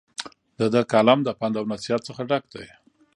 [0.59, 2.63] د دۀ کالم د پند او نصيحت نه ډک دے۔